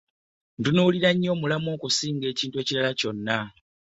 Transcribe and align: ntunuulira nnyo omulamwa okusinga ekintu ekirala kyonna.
ntunuulira 0.57 1.09
nnyo 1.13 1.29
omulamwa 1.35 1.69
okusinga 1.77 2.25
ekintu 2.33 2.55
ekirala 2.61 2.91
kyonna. 2.99 3.37